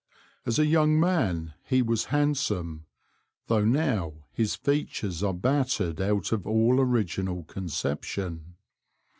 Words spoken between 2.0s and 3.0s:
handsome,